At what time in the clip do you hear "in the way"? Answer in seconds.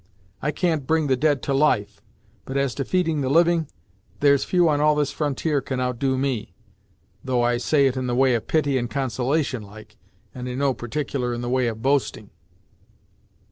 7.95-8.33, 11.35-11.67